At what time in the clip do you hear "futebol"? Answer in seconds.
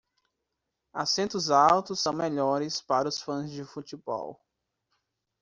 3.63-4.41